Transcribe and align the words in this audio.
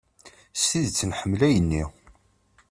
S 0.59 0.61
tidet 0.69 1.01
nḥemmel 1.09 1.41
ayen-nni. 1.47 1.83